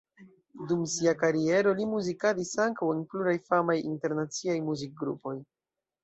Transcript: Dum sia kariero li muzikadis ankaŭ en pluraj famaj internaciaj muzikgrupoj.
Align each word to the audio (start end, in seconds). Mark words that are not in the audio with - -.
Dum 0.69 0.79
sia 0.93 1.11
kariero 1.23 1.73
li 1.81 1.85
muzikadis 1.91 2.53
ankaŭ 2.65 2.87
en 2.97 3.03
pluraj 3.11 3.35
famaj 3.51 3.75
internaciaj 3.91 4.57
muzikgrupoj. 4.71 5.35